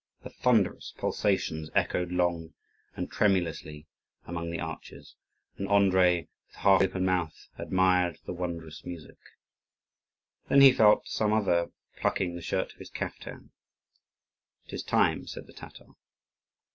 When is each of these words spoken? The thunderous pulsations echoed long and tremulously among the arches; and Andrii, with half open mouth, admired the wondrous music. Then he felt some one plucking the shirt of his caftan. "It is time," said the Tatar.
The 0.23 0.31
thunderous 0.31 0.95
pulsations 0.97 1.69
echoed 1.75 2.11
long 2.11 2.55
and 2.95 3.07
tremulously 3.11 3.85
among 4.25 4.49
the 4.49 4.59
arches; 4.59 5.13
and 5.57 5.67
Andrii, 5.67 6.27
with 6.47 6.55
half 6.55 6.81
open 6.81 7.05
mouth, 7.05 7.49
admired 7.59 8.17
the 8.25 8.33
wondrous 8.33 8.83
music. 8.83 9.19
Then 10.49 10.61
he 10.61 10.73
felt 10.73 11.07
some 11.07 11.29
one 11.29 11.71
plucking 11.97 12.33
the 12.33 12.41
shirt 12.41 12.73
of 12.73 12.79
his 12.79 12.89
caftan. 12.89 13.51
"It 14.65 14.73
is 14.73 14.81
time," 14.81 15.27
said 15.27 15.45
the 15.45 15.53
Tatar. 15.53 15.89